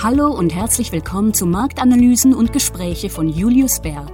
[0.00, 4.06] Hallo und herzlich willkommen zu Marktanalysen und Gespräche von Julius Baer.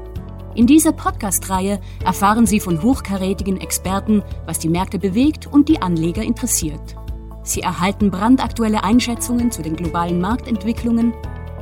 [0.55, 6.23] In dieser Podcast-Reihe erfahren Sie von hochkarätigen Experten, was die Märkte bewegt und die Anleger
[6.23, 6.97] interessiert.
[7.43, 11.13] Sie erhalten brandaktuelle Einschätzungen zu den globalen Marktentwicklungen,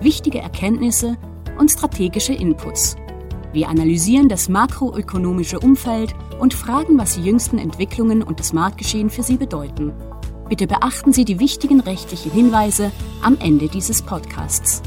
[0.01, 1.17] wichtige Erkenntnisse
[1.59, 2.95] und strategische Inputs.
[3.53, 9.25] Wir analysieren das makroökonomische Umfeld und fragen, was die jüngsten Entwicklungen und das Marktgeschehen für
[9.25, 9.93] Sie bedeuten.
[10.53, 12.93] Bitte beachten Sie die wichtigen rechtlichen Hinweise
[13.23, 14.83] am Ende dieses Podcasts.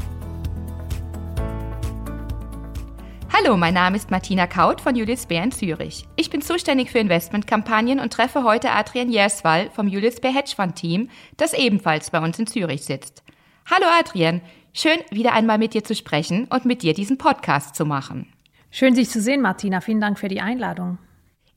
[3.32, 6.06] Hallo, mein Name ist Martina Kaut von Julius Baer in Zürich.
[6.14, 11.10] Ich bin zuständig für Investmentkampagnen und treffe heute Adrian Jerswall vom Julius Baer Hedgefund Team,
[11.36, 13.24] das ebenfalls bei uns in Zürich sitzt.
[13.68, 14.42] Hallo Adrian,
[14.72, 18.32] schön wieder einmal mit dir zu sprechen und mit dir diesen Podcast zu machen.
[18.70, 19.80] Schön, sich zu sehen, Martina.
[19.80, 20.98] Vielen Dank für die Einladung.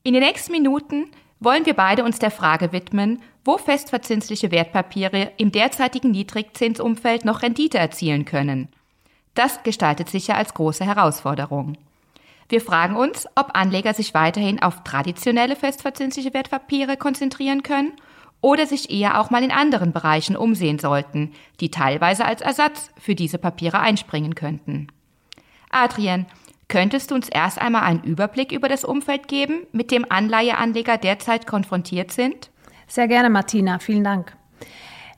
[0.02, 5.50] In den nächsten Minuten wollen wir beide uns der Frage widmen, wo festverzinsliche Wertpapiere im
[5.50, 8.68] derzeitigen Niedrigzinsumfeld noch Rendite erzielen können.
[9.34, 11.76] Das gestaltet sich ja als große Herausforderung.
[12.48, 17.92] Wir fragen uns, ob Anleger sich weiterhin auf traditionelle festverzinsliche Wertpapiere konzentrieren können
[18.40, 23.14] oder sich eher auch mal in anderen Bereichen umsehen sollten, die teilweise als Ersatz für
[23.14, 24.88] diese Papiere einspringen könnten.
[25.70, 26.26] Adrian,
[26.70, 31.44] Könntest du uns erst einmal einen Überblick über das Umfeld geben, mit dem Anleiheanleger derzeit
[31.44, 32.50] konfrontiert sind?
[32.86, 33.80] Sehr gerne, Martina.
[33.80, 34.36] Vielen Dank.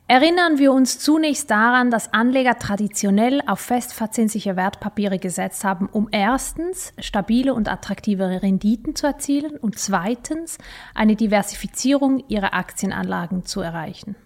[0.08, 6.94] Erinnern wir uns zunächst daran, dass Anleger traditionell auf festverzinsliche Wertpapiere gesetzt haben, um erstens
[6.98, 10.56] stabile und attraktive Renditen zu erzielen und zweitens
[10.94, 14.16] eine Diversifizierung ihrer Aktienanlagen zu erreichen.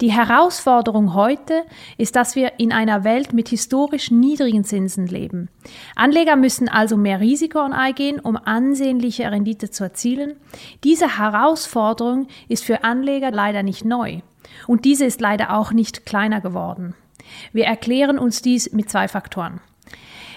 [0.00, 1.64] Die Herausforderung heute
[1.98, 5.48] ist, dass wir in einer Welt mit historisch niedrigen Zinsen leben.
[5.96, 10.36] Anleger müssen also mehr Risiko eingehen, um ansehnliche Rendite zu erzielen.
[10.84, 14.20] Diese Herausforderung ist für Anleger leider nicht neu.
[14.66, 16.94] Und diese ist leider auch nicht kleiner geworden.
[17.52, 19.60] Wir erklären uns dies mit zwei Faktoren.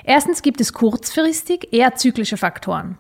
[0.04, 2.98] Erstens gibt es kurzfristig eher zyklische Faktoren.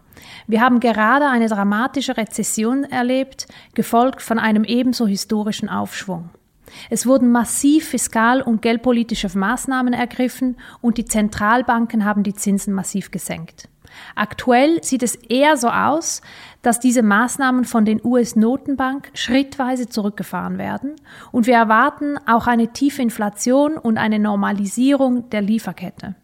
[0.48, 6.30] Wir haben gerade eine dramatische Rezession erlebt, gefolgt von einem ebenso historischen Aufschwung.
[6.90, 13.12] Es wurden massiv fiskal- und geldpolitische Maßnahmen ergriffen und die Zentralbanken haben die Zinsen massiv
[13.12, 13.70] gesenkt.
[14.16, 16.22] Aktuell sieht es eher so aus,
[16.64, 20.96] dass diese Maßnahmen von den US-Notenbank schrittweise zurückgefahren werden
[21.32, 26.16] und wir erwarten auch eine tiefe Inflation und eine Normalisierung der Lieferkette.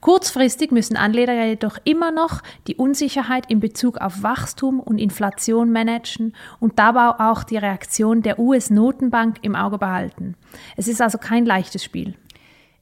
[0.00, 6.34] Kurzfristig müssen Anleger jedoch immer noch die Unsicherheit in Bezug auf Wachstum und Inflation managen
[6.60, 10.36] und dabei auch die Reaktion der US-Notenbank im Auge behalten.
[10.76, 12.14] Es ist also kein leichtes Spiel.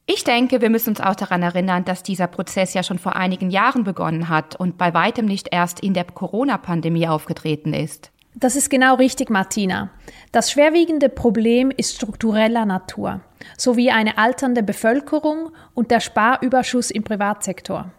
[0.07, 3.49] Ich denke, wir müssen uns auch daran erinnern, dass dieser Prozess ja schon vor einigen
[3.49, 8.11] Jahren begonnen hat und bei weitem nicht erst in der Corona-Pandemie aufgetreten ist.
[8.35, 9.89] Das ist genau richtig, Martina.
[10.31, 13.21] Das schwerwiegende Problem ist struktureller Natur,
[13.57, 17.91] sowie eine alternde Bevölkerung und der Sparüberschuss im Privatsektor.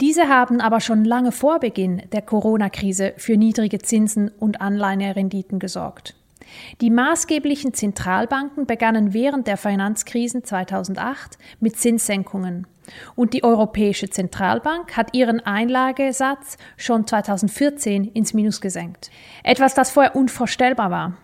[0.00, 6.14] Diese haben aber schon lange vor Beginn der Corona-Krise für niedrige Zinsen und Anleiherenditen gesorgt.
[6.80, 12.68] Die maßgeblichen Zentralbanken begannen während der Finanzkrisen 2008 mit Zinssenkungen.
[13.14, 19.10] Und die Europäische Zentralbank hat ihren Einlagesatz schon 2014 ins Minus gesenkt.
[19.42, 21.16] Etwas, das vorher unvorstellbar war.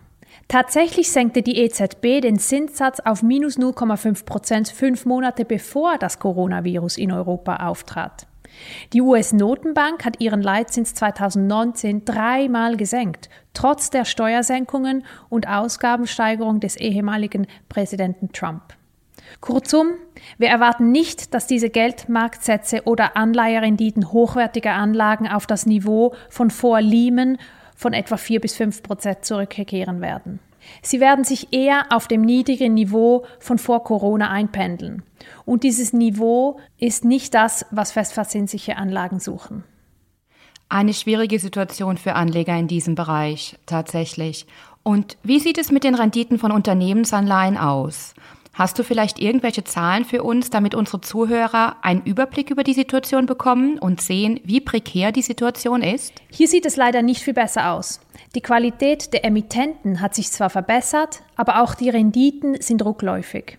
[0.48, 6.98] Tatsächlich senkte die EZB den Zinssatz auf minus 0,5 Prozent fünf Monate bevor das Coronavirus
[6.98, 8.26] in Europa auftrat.
[8.92, 17.46] Die US-Notenbank hat ihren Leitzins 2019 dreimal gesenkt, trotz der Steuersenkungen und Ausgabensteigerung des ehemaligen
[17.68, 18.62] Präsidenten Trump.
[19.41, 19.88] Kurzum,
[20.38, 26.81] wir erwarten nicht, dass diese Geldmarktsätze oder Anleiherenditen hochwertiger Anlagen auf das Niveau von vor
[26.81, 27.38] Lehman
[27.77, 30.41] von etwa 4 bis 5 Prozent zurückkehren werden.
[30.81, 35.03] Sie werden sich eher auf dem niedrigen Niveau von vor Corona einpendeln.
[35.44, 39.65] Und dieses Niveau ist nicht das, was festverzinsliche Anlagen suchen.
[40.69, 44.47] Eine schwierige Situation für Anleger in diesem Bereich, tatsächlich.
[44.83, 48.15] Und wie sieht es mit den Renditen von Unternehmensanleihen aus?
[48.54, 53.25] Hast du vielleicht irgendwelche Zahlen für uns, damit unsere Zuhörer einen Überblick über die Situation
[53.25, 56.13] bekommen und sehen, wie prekär die Situation ist?
[56.31, 58.01] Hier sieht es leider nicht viel besser aus.
[58.34, 63.57] Die Qualität der Emittenten hat sich zwar verbessert, aber auch die Renditen sind rückläufig.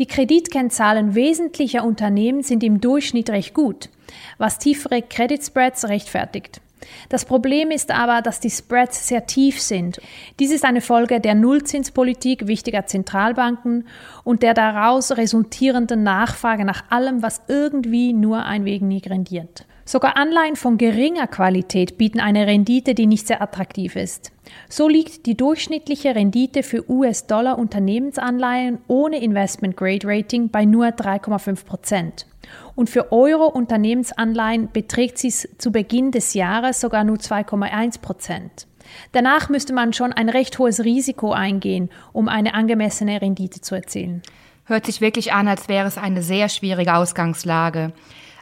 [0.00, 3.90] Die Kreditkennzahlen wesentlicher Unternehmen sind im Durchschnitt recht gut,
[4.38, 6.60] was tiefere Credit Spreads rechtfertigt.
[7.08, 10.00] Das Problem ist aber, dass die Spreads sehr tief sind.
[10.40, 13.86] Dies ist eine Folge der Nullzinspolitik wichtiger Zentralbanken
[14.24, 19.66] und der daraus resultierenden Nachfrage nach allem, was irgendwie nur ein wenig rendiert.
[19.84, 24.30] Sogar Anleihen von geringer Qualität bieten eine Rendite, die nicht sehr attraktiv ist.
[24.68, 32.26] So liegt die durchschnittliche Rendite für US-Dollar-Unternehmensanleihen ohne Investment-Grade-Rating bei nur 3,5 Prozent.
[32.74, 38.66] Und für Euro-Unternehmensanleihen beträgt sie zu Beginn des Jahres sogar nur 2,1 Prozent.
[39.12, 44.22] Danach müsste man schon ein recht hohes Risiko eingehen, um eine angemessene Rendite zu erzielen.
[44.64, 47.92] Hört sich wirklich an, als wäre es eine sehr schwierige Ausgangslage.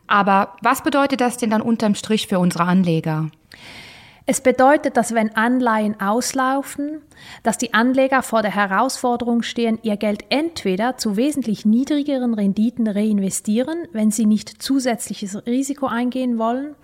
[0.06, 3.30] Aber was bedeutet das denn dann unterm Strich für unsere Anleger?
[4.26, 7.02] Es bedeutet, dass wenn Anleihen auslaufen,
[7.42, 13.88] dass die Anleger vor der Herausforderung stehen, ihr Geld entweder zu wesentlich niedrigeren Renditen reinvestieren,
[13.92, 16.76] wenn sie nicht zusätzliches Risiko eingehen wollen,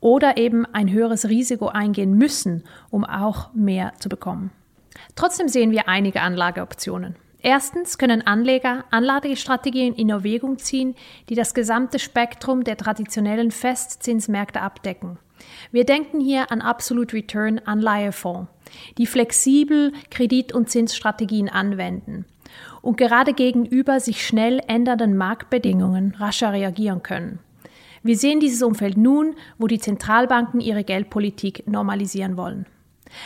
[0.00, 4.50] oder eben ein höheres Risiko eingehen müssen, um auch mehr zu bekommen.
[5.14, 7.16] Trotzdem sehen wir einige Anlageoptionen.
[7.40, 10.94] Erstens können Anleger Anlagestrategien in Erwägung ziehen,
[11.28, 15.18] die das gesamte Spektrum der traditionellen Festzinsmärkte abdecken.
[15.70, 18.50] Wir denken hier an Absolute Return Anleihefonds,
[18.98, 22.26] die flexibel Kredit- und Zinsstrategien anwenden
[22.82, 27.38] und gerade gegenüber sich schnell ändernden Marktbedingungen rascher reagieren können.
[28.02, 32.66] Wir sehen dieses Umfeld nun, wo die Zentralbanken ihre Geldpolitik normalisieren wollen.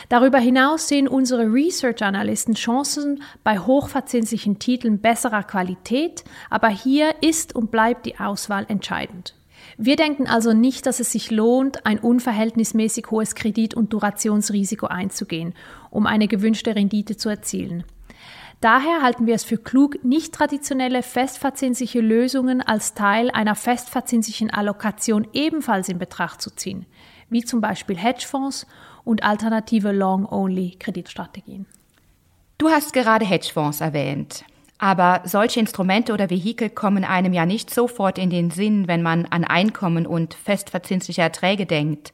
[0.09, 7.71] Darüber hinaus sehen unsere Research-Analysten Chancen bei hochverzinslichen Titeln besserer Qualität, aber hier ist und
[7.71, 9.33] bleibt die Auswahl entscheidend.
[9.77, 15.53] Wir denken also nicht, dass es sich lohnt, ein unverhältnismäßig hohes Kredit- und Durationsrisiko einzugehen,
[15.91, 17.83] um eine gewünschte Rendite zu erzielen.
[18.59, 25.27] Daher halten wir es für klug, nicht traditionelle festverzinsliche Lösungen als Teil einer festverzinslichen Allokation
[25.33, 26.87] ebenfalls in Betracht zu ziehen,
[27.29, 28.65] wie zum Beispiel Hedgefonds
[29.03, 31.67] und alternative Long-Only-Kreditstrategien.
[32.57, 34.43] Du hast gerade Hedgefonds erwähnt.
[34.79, 39.25] Aber solche Instrumente oder Vehikel kommen einem ja nicht sofort in den Sinn, wenn man
[39.25, 42.13] an Einkommen und festverzinsliche Erträge denkt.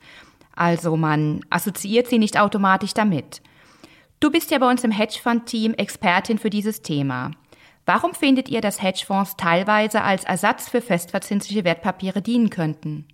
[0.56, 3.42] Also man assoziiert sie nicht automatisch damit.
[4.20, 7.32] Du bist ja bei uns im Hedgefonds-Team Expertin für dieses Thema.
[7.86, 13.06] Warum findet ihr, dass Hedgefonds teilweise als Ersatz für festverzinsliche Wertpapiere dienen könnten?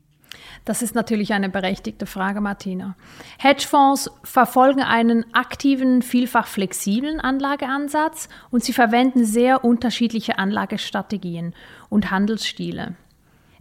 [0.69, 2.95] Das ist natürlich eine berechtigte Frage, Martina.
[3.39, 11.56] Hedgefonds verfolgen einen aktiven, vielfach flexiblen Anlageansatz und sie verwenden sehr unterschiedliche Anlagestrategien
[11.89, 12.94] und Handelsstile.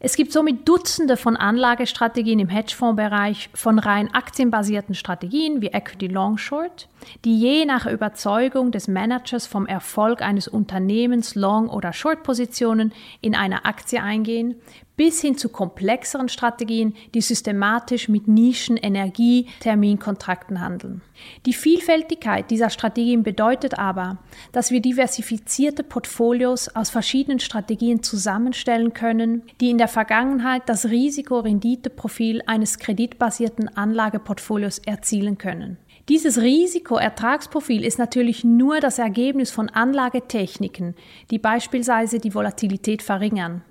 [0.01, 6.37] Es gibt somit Dutzende von Anlagestrategien im Hedgefondsbereich, von rein aktienbasierten Strategien wie Equity Long
[6.37, 6.89] Short,
[7.25, 13.65] die je nach Überzeugung des Managers vom Erfolg eines Unternehmens Long- oder Short-Positionen in einer
[13.65, 14.57] Aktie eingehen,
[14.99, 21.01] bis hin zu komplexeren Strategien, die systematisch mit Nischen, Energie, Terminkontrakten handeln.
[21.47, 24.19] Die Vielfältigkeit dieser Strategien bedeutet aber,
[24.53, 32.43] dass wir diversifizierte Portfolios aus verschiedenen Strategien zusammenstellen können, die in der Vergangenheit das Risiko-Rendite-Profil
[32.47, 35.79] eines kreditbasierten Anlageportfolios erzielen können.
[36.09, 40.97] Dieses Risikoertragsprofil ist natürlich nur das Ergebnis von Anlagetechniken,
[41.31, 43.63] die beispielsweise die Volatilität verringern.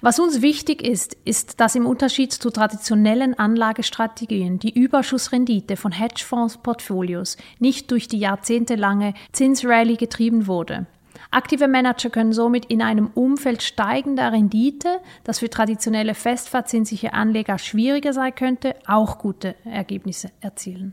[0.00, 7.36] Was uns wichtig ist, ist, dass im Unterschied zu traditionellen Anlagestrategien die Überschussrendite von Hedgefonds-Portfolios
[7.58, 10.86] nicht durch die jahrzehntelange Zinsrallye getrieben wurde.
[11.30, 18.12] Aktive Manager können somit in einem Umfeld steigender Rendite, das für traditionelle festverzinsliche Anleger schwieriger
[18.12, 20.92] sein könnte, auch gute Ergebnisse erzielen.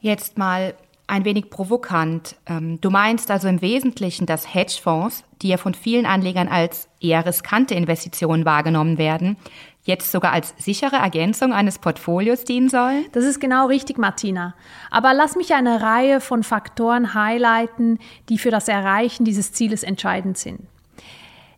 [0.00, 0.74] Jetzt mal
[1.06, 2.36] ein wenig provokant.
[2.46, 7.24] Ähm, du meinst also im Wesentlichen, dass Hedgefonds, die ja von vielen Anlegern als eher
[7.24, 9.36] riskante Investitionen wahrgenommen werden,
[9.84, 13.06] jetzt sogar als sichere Ergänzung eines Portfolios dienen sollen?
[13.12, 14.54] Das ist genau richtig, Martina.
[14.90, 20.38] Aber lass mich eine Reihe von Faktoren highlighten, die für das Erreichen dieses Zieles entscheidend
[20.38, 20.60] sind.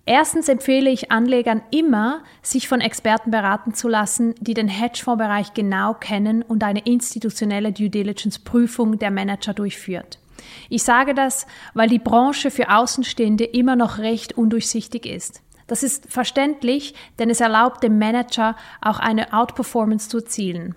[0.09, 5.93] Erstens empfehle ich Anlegern immer, sich von Experten beraten zu lassen, die den Hedgefondsbereich genau
[5.93, 10.19] kennen und eine institutionelle Due Diligence Prüfung der Manager durchführt.
[10.71, 15.43] Ich sage das, weil die Branche für Außenstehende immer noch recht undurchsichtig ist.
[15.67, 20.75] Das ist verständlich, denn es erlaubt dem Manager auch eine Outperformance zu erzielen.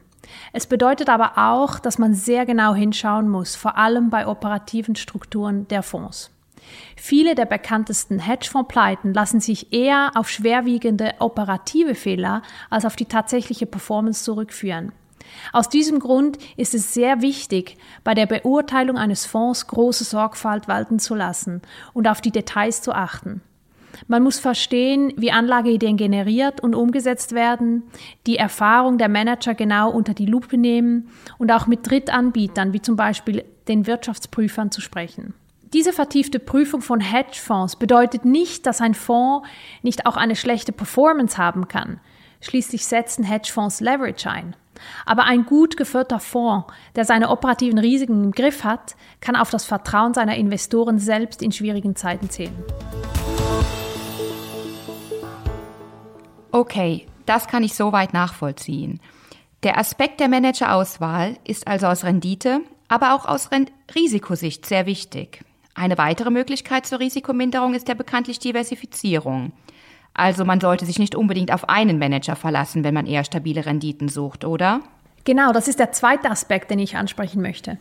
[0.51, 5.69] Es bedeutet aber auch, dass man sehr genau hinschauen muss, vor allem bei operativen Strukturen
[5.69, 6.31] der Fonds.
[7.03, 13.65] Viele der bekanntesten Hedgefonds-Pleiten lassen sich eher auf schwerwiegende operative Fehler als auf die tatsächliche
[13.65, 14.91] Performance zurückführen.
[15.51, 20.99] Aus diesem Grund ist es sehr wichtig, bei der Beurteilung eines Fonds große Sorgfalt walten
[20.99, 23.41] zu lassen und auf die Details zu achten.
[24.07, 27.81] Man muss verstehen, wie Anlageideen generiert und umgesetzt werden,
[28.27, 32.95] die Erfahrung der Manager genau unter die Lupe nehmen und auch mit Drittanbietern, wie zum
[32.95, 35.33] Beispiel den Wirtschaftsprüfern, zu sprechen.
[35.73, 39.47] Diese vertiefte Prüfung von Hedgefonds bedeutet nicht, dass ein Fonds
[39.83, 42.01] nicht auch eine schlechte Performance haben kann.
[42.41, 44.55] Schließlich setzen Hedgefonds Leverage ein.
[45.05, 49.63] Aber ein gut geführter Fonds, der seine operativen Risiken im Griff hat, kann auf das
[49.63, 52.63] Vertrauen seiner Investoren selbst in schwierigen Zeiten zählen.
[56.51, 58.99] Okay, das kann ich soweit nachvollziehen.
[59.63, 62.59] Der Aspekt der Managerauswahl ist also aus Rendite,
[62.89, 63.49] aber auch aus
[63.95, 65.45] Risikosicht sehr wichtig.
[65.81, 69.51] Eine weitere Möglichkeit zur Risikominderung ist ja bekanntlich Diversifizierung.
[70.13, 74.07] Also man sollte sich nicht unbedingt auf einen Manager verlassen, wenn man eher stabile Renditen
[74.07, 74.81] sucht, oder?
[75.23, 77.79] Genau, das ist der zweite Aspekt, den ich ansprechen möchte.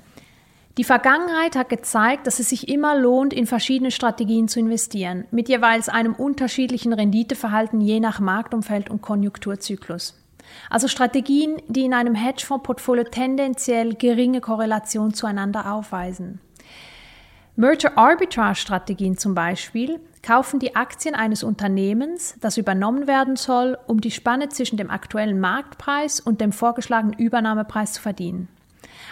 [0.78, 5.50] Die Vergangenheit hat gezeigt, dass es sich immer lohnt, in verschiedene Strategien zu investieren, mit
[5.50, 10.18] jeweils einem unterschiedlichen Renditeverhalten je nach Marktumfeld und Konjunkturzyklus.
[10.70, 16.40] Also Strategien, die in einem Hedgefonds-Portfolio tendenziell geringe Korrelation zueinander aufweisen.
[17.60, 24.00] Merger Arbitrage Strategien zum Beispiel kaufen die Aktien eines Unternehmens, das übernommen werden soll, um
[24.00, 28.48] die Spanne zwischen dem aktuellen Marktpreis und dem vorgeschlagenen Übernahmepreis zu verdienen.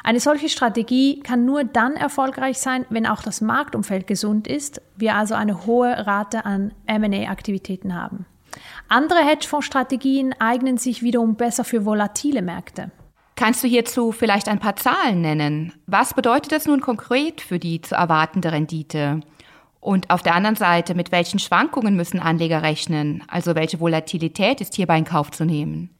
[0.02, 5.14] Eine solche Strategie kann nur dann erfolgreich sein, wenn auch das Marktumfeld gesund ist, wir
[5.14, 8.24] also eine hohe Rate an MA-Aktivitäten haben.
[8.88, 12.92] Andere Hedgefonds-Strategien eignen sich wiederum besser für volatile Märkte.
[13.38, 15.72] Kannst du hierzu vielleicht ein paar Zahlen nennen?
[15.86, 19.20] Was bedeutet das nun konkret für die zu erwartende Rendite?
[19.78, 23.22] Und auf der anderen Seite, mit welchen Schwankungen müssen Anleger rechnen?
[23.28, 25.90] Also welche Volatilität ist hierbei in Kauf zu nehmen?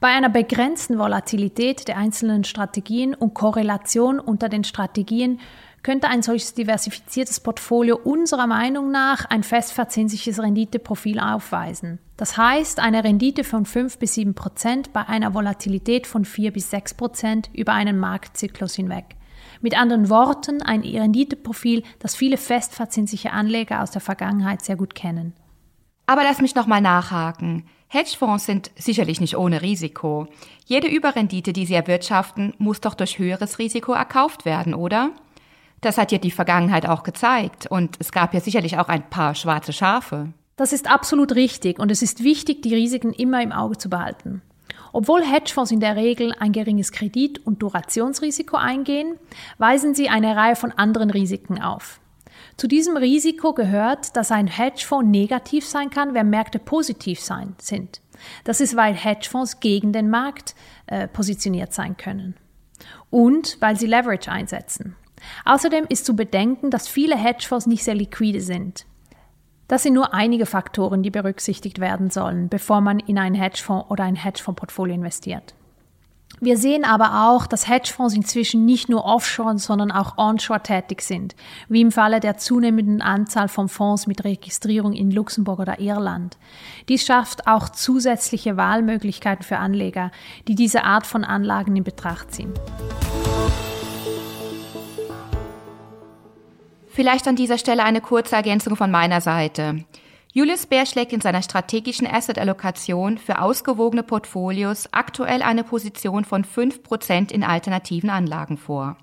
[0.00, 5.40] Bei einer begrenzten Volatilität der einzelnen Strategien und Korrelation unter den Strategien
[5.88, 11.98] könnte ein solches diversifiziertes Portfolio unserer Meinung nach ein festverzinsliches Renditeprofil aufweisen.
[12.18, 16.68] Das heißt, eine Rendite von 5 bis 7 Prozent bei einer Volatilität von 4 bis
[16.68, 19.16] 6 Prozent über einen Marktzyklus hinweg.
[19.62, 25.32] Mit anderen Worten, ein Renditeprofil, das viele festverzinsliche Anleger aus der Vergangenheit sehr gut kennen.
[26.04, 27.64] Aber lass mich nochmal nachhaken.
[27.88, 30.26] Hedgefonds sind sicherlich nicht ohne Risiko.
[30.66, 35.12] Jede Überrendite, die sie erwirtschaften, muss doch durch höheres Risiko erkauft werden, oder?
[35.80, 39.34] Das hat ja die Vergangenheit auch gezeigt und es gab ja sicherlich auch ein paar
[39.34, 40.32] schwarze Schafe.
[40.56, 44.42] Das ist absolut richtig und es ist wichtig, die Risiken immer im Auge zu behalten.
[44.92, 49.16] Obwohl Hedgefonds in der Regel ein geringes Kredit- und Durationsrisiko eingehen,
[49.58, 52.00] weisen sie eine Reihe von anderen Risiken auf.
[52.56, 58.00] Zu diesem Risiko gehört, dass ein Hedgefonds negativ sein kann, wenn Märkte positiv sein, sind.
[58.42, 60.56] Das ist, weil Hedgefonds gegen den Markt
[60.86, 62.34] äh, positioniert sein können.
[63.10, 64.96] Und weil sie Leverage einsetzen.
[65.44, 68.86] Außerdem ist zu bedenken, dass viele Hedgefonds nicht sehr liquide sind.
[69.68, 74.04] Das sind nur einige Faktoren, die berücksichtigt werden sollen, bevor man in einen Hedgefonds oder
[74.04, 75.54] ein Hedgefonds-Portfolio investiert.
[76.40, 81.34] Wir sehen aber auch, dass Hedgefonds inzwischen nicht nur offshore, sondern auch onshore tätig sind,
[81.68, 86.38] wie im Falle der zunehmenden Anzahl von Fonds mit Registrierung in Luxemburg oder Irland.
[86.88, 90.12] Dies schafft auch zusätzliche Wahlmöglichkeiten für Anleger,
[90.46, 92.54] die diese Art von Anlagen in Betracht ziehen.
[96.98, 99.84] Vielleicht an dieser Stelle eine kurze Ergänzung von meiner Seite.
[100.32, 107.30] Julius Bär schlägt in seiner strategischen Asset-Allokation für ausgewogene Portfolios aktuell eine Position von 5%
[107.30, 108.96] in alternativen Anlagen vor.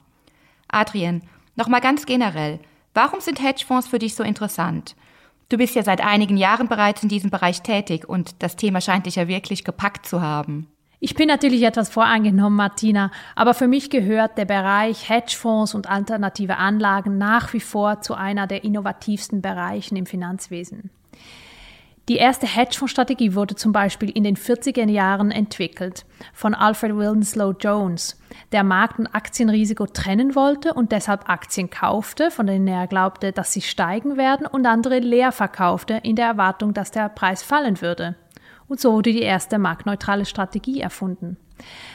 [0.68, 1.22] Adrian,
[1.56, 2.60] nochmal ganz generell,
[2.94, 4.98] warum sind Hedgefonds für dich so interessant?
[5.48, 9.06] Du bist ja seit einigen Jahren bereits in diesem Bereich tätig und das Thema scheint
[9.06, 10.68] dich ja wirklich gepackt zu haben.
[11.06, 16.58] Ich bin natürlich etwas voreingenommen, Martina, aber für mich gehört der Bereich Hedgefonds und alternative
[16.58, 20.90] Anlagen nach wie vor zu einer der innovativsten Bereichen im Finanzwesen.
[22.10, 28.20] Die erste Hedgefonds-Strategie wurde zum Beispiel in den 40er Jahren entwickelt von Alfred Winslow Jones,
[28.52, 33.54] der Markt- und Aktienrisiko trennen wollte und deshalb Aktien kaufte, von denen er glaubte, dass
[33.54, 38.16] sie steigen werden, und andere leer verkaufte in der Erwartung, dass der Preis fallen würde
[38.68, 41.38] und so wurde die erste marktneutrale Strategie erfunden.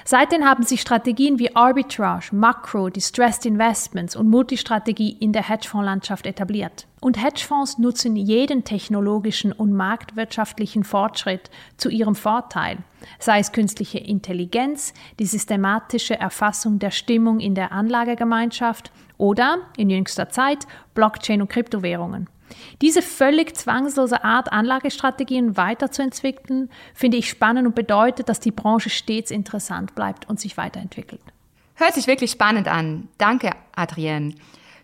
[0.04, 6.86] Seitdem haben sich Strategien wie Arbitrage, Macro, Distressed Investments und Multistrategie in der Hedgefondslandschaft etabliert.
[7.00, 12.78] Und Hedgefonds nutzen jeden technologischen und marktwirtschaftlichen Fortschritt zu ihrem Vorteil,
[13.18, 20.28] sei es künstliche Intelligenz, die systematische Erfassung der Stimmung in der Anlagegemeinschaft oder, in jüngster
[20.28, 22.28] Zeit, Blockchain und Kryptowährungen.
[22.82, 29.30] Diese völlig zwangslose Art, Anlagestrategien weiterzuentwickeln, finde ich spannend und bedeutet, dass die Branche stets
[29.30, 31.20] interessant bleibt und sich weiterentwickelt.
[31.74, 33.08] Hört sich wirklich spannend an.
[33.18, 34.34] Danke, Adrienne.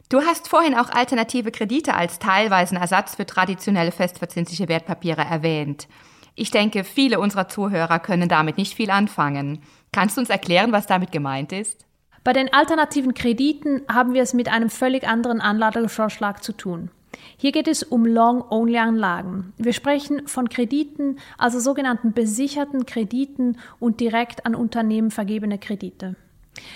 [0.09, 5.89] Du hast vorhin auch alternative Kredite als teilweisen Ersatz für traditionelle festverzinsliche Wertpapiere erwähnt.
[6.37, 9.63] Ich denke, viele unserer Zuhörer können damit nicht viel anfangen.
[9.91, 11.87] Kannst du uns erklären, was damit gemeint ist?
[12.27, 16.91] Bei den alternativen Krediten haben wir es mit einem völlig anderen Anlagevorschlag zu tun.
[17.37, 19.53] Hier geht es um Long-Only-Anlagen.
[19.59, 26.17] Wir sprechen von Krediten, also sogenannten besicherten Krediten und direkt an Unternehmen vergebene Kredite.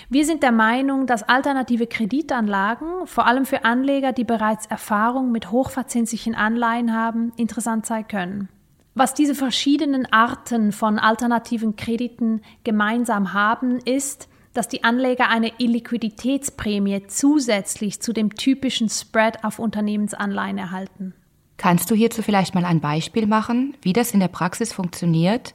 [0.07, 5.51] Wir sind der Meinung, dass alternative Kreditanlagen, vor allem für Anleger, die bereits Erfahrung mit
[5.51, 8.47] hochverzinslichen Anleihen haben, interessant sein können.
[8.95, 17.07] Was diese verschiedenen Arten von alternativen Krediten gemeinsam haben, ist, dass die Anleger eine Illiquiditätsprämie
[17.07, 21.13] zusätzlich zu dem typischen Spread auf Unternehmensanleihen erhalten.
[21.57, 25.53] Kannst du hierzu vielleicht mal ein Beispiel machen, wie das in der Praxis funktioniert?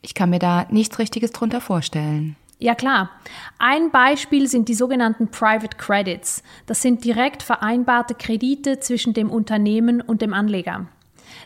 [0.00, 2.36] Ich kann mir da nichts Richtiges drunter vorstellen.
[2.58, 3.10] Ja klar.
[3.58, 6.42] Ein Beispiel sind die sogenannten Private Credits.
[6.66, 10.86] Das sind direkt vereinbarte Kredite zwischen dem Unternehmen und dem Anleger.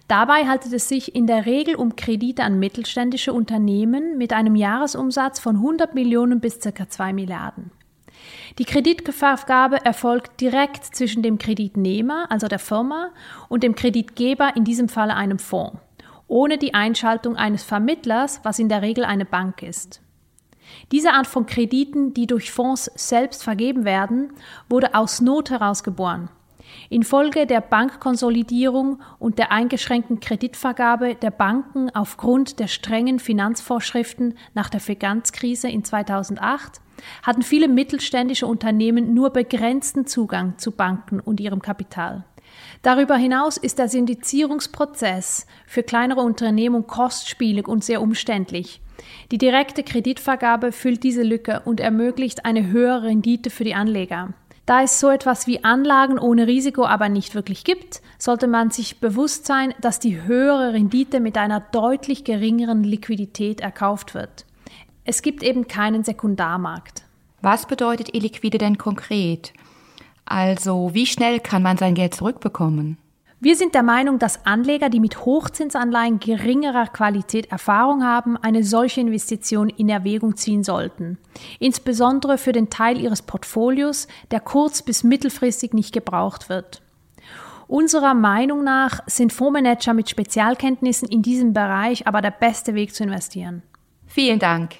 [0.08, 5.40] Dabei handelt es sich in der Regel um Kredite an mittelständische Unternehmen mit einem Jahresumsatz
[5.40, 6.88] von 100 Millionen bis ca.
[6.88, 7.70] 2 Milliarden.
[8.58, 13.10] Die Kreditvergabe erfolgt direkt zwischen dem Kreditnehmer, also der Firma,
[13.48, 15.78] und dem Kreditgeber, in diesem Falle einem Fonds,
[16.26, 20.00] ohne die Einschaltung eines Vermittlers, was in der Regel eine Bank ist.
[20.90, 24.32] Diese Art von Krediten, die durch Fonds selbst vergeben werden,
[24.68, 26.28] wurde aus Not heraus geboren.
[26.90, 34.80] Infolge der Bankkonsolidierung und der eingeschränkten Kreditvergabe der Banken aufgrund der strengen Finanzvorschriften nach der
[34.80, 36.80] Finanzkrise in 2008
[37.22, 42.24] hatten viele mittelständische Unternehmen nur begrenzten Zugang zu Banken und ihrem Kapital.
[42.82, 48.80] Darüber hinaus ist der Syndizierungsprozess für kleinere Unternehmen kostspielig und sehr umständlich.
[49.30, 54.32] Die direkte Kreditvergabe füllt diese Lücke und ermöglicht eine höhere Rendite für die Anleger.
[54.66, 58.98] Da es so etwas wie Anlagen ohne Risiko aber nicht wirklich gibt, sollte man sich
[58.98, 64.44] bewusst sein, dass die höhere Rendite mit einer deutlich geringeren Liquidität erkauft wird.
[65.04, 67.04] Es gibt eben keinen Sekundarmarkt.
[67.42, 69.52] Was bedeutet Illiquide denn konkret?
[70.24, 72.98] Also wie schnell kann man sein Geld zurückbekommen?
[73.38, 79.02] Wir sind der Meinung, dass Anleger, die mit Hochzinsanleihen geringerer Qualität Erfahrung haben, eine solche
[79.02, 81.18] Investition in Erwägung ziehen sollten.
[81.58, 86.80] Insbesondere für den Teil ihres Portfolios, der kurz- bis mittelfristig nicht gebraucht wird.
[87.68, 93.04] Unserer Meinung nach sind Fondsmanager mit Spezialkenntnissen in diesem Bereich aber der beste Weg zu
[93.04, 93.62] investieren.
[94.06, 94.76] Vielen Dank.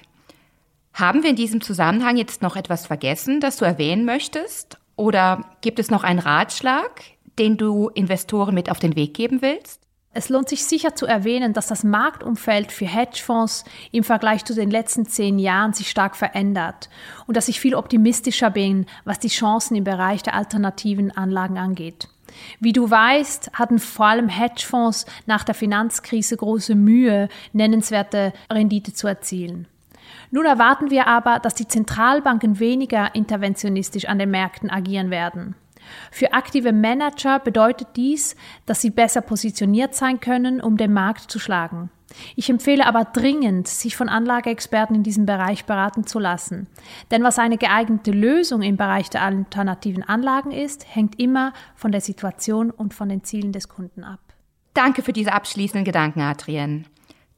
[0.93, 4.79] Haben wir in diesem Zusammenhang jetzt noch etwas vergessen, das du erwähnen möchtest?
[4.95, 7.01] Oder gibt es noch einen Ratschlag,
[7.39, 9.81] den du Investoren mit auf den Weg geben willst?
[10.13, 14.71] Es lohnt sich sicher zu erwähnen, dass das Marktumfeld für Hedgefonds im Vergleich zu den
[14.71, 16.89] letzten zehn Jahren sich stark verändert
[17.27, 22.07] und dass ich viel optimistischer bin, was die Chancen im Bereich der alternativen Anlagen angeht.
[22.59, 29.07] Wie du weißt, hatten vor allem Hedgefonds nach der Finanzkrise große Mühe, nennenswerte Rendite zu
[29.07, 29.67] erzielen.
[30.31, 35.55] Nun erwarten wir aber, dass die Zentralbanken weniger interventionistisch an den Märkten agieren werden.
[36.11, 41.39] Für aktive Manager bedeutet dies, dass sie besser positioniert sein können, um den Markt zu
[41.39, 41.89] schlagen.
[42.35, 46.67] Ich empfehle aber dringend, sich von Anlageexperten in diesem Bereich beraten zu lassen.
[47.11, 52.01] Denn was eine geeignete Lösung im Bereich der alternativen Anlagen ist, hängt immer von der
[52.01, 54.19] Situation und von den Zielen des Kunden ab.
[54.73, 56.85] Danke für diese abschließenden Gedanken, Adrien.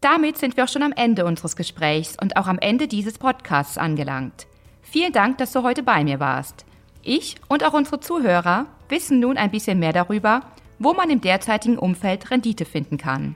[0.01, 3.77] Damit sind wir auch schon am Ende unseres Gesprächs und auch am Ende dieses Podcasts
[3.77, 4.47] angelangt.
[4.81, 6.65] Vielen Dank, dass du heute bei mir warst.
[7.03, 10.41] Ich und auch unsere Zuhörer wissen nun ein bisschen mehr darüber,
[10.79, 13.35] wo man im derzeitigen Umfeld Rendite finden kann.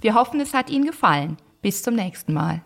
[0.00, 1.36] Wir hoffen, es hat Ihnen gefallen.
[1.62, 2.62] Bis zum nächsten Mal.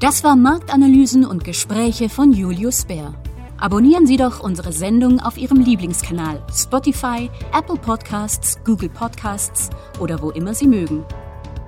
[0.00, 3.14] Das war Marktanalysen und Gespräche von Julius Bär.
[3.58, 10.30] Abonnieren Sie doch unsere Sendung auf Ihrem Lieblingskanal Spotify, Apple Podcasts, Google Podcasts oder wo
[10.30, 11.04] immer Sie mögen.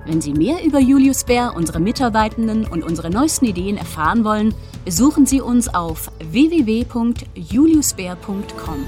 [0.07, 5.25] Wenn Sie mehr über Julius Bär, unsere Mitarbeitenden und unsere neuesten Ideen erfahren wollen, besuchen
[5.25, 8.85] Sie uns auf www.juliusbär.com.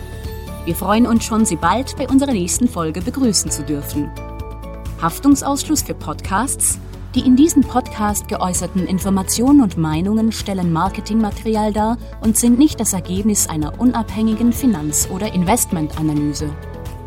[0.63, 4.09] Wir freuen uns schon, Sie bald bei unserer nächsten Folge begrüßen zu dürfen.
[5.01, 6.79] Haftungsausschluss für Podcasts.
[7.15, 12.93] Die in diesem Podcast geäußerten Informationen und Meinungen stellen Marketingmaterial dar und sind nicht das
[12.93, 16.49] Ergebnis einer unabhängigen Finanz- oder Investmentanalyse.